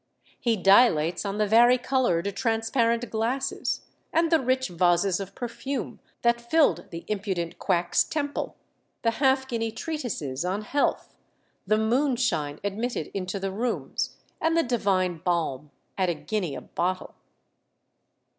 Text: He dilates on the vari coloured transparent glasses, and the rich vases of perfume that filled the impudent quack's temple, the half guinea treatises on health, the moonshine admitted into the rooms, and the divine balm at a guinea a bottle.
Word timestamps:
He 0.39 0.57
dilates 0.57 1.25
on 1.25 1.37
the 1.37 1.45
vari 1.45 1.77
coloured 1.77 2.35
transparent 2.35 3.07
glasses, 3.11 3.81
and 4.11 4.31
the 4.31 4.39
rich 4.39 4.67
vases 4.69 5.19
of 5.19 5.35
perfume 5.35 5.99
that 6.23 6.41
filled 6.49 6.89
the 6.89 7.05
impudent 7.07 7.59
quack's 7.59 8.03
temple, 8.03 8.55
the 9.03 9.11
half 9.21 9.47
guinea 9.47 9.69
treatises 9.71 10.43
on 10.43 10.63
health, 10.63 11.13
the 11.67 11.77
moonshine 11.77 12.59
admitted 12.63 13.11
into 13.13 13.39
the 13.39 13.51
rooms, 13.51 14.15
and 14.41 14.57
the 14.57 14.63
divine 14.63 15.17
balm 15.17 15.69
at 15.99 16.09
a 16.09 16.15
guinea 16.15 16.55
a 16.55 16.61
bottle. 16.61 17.13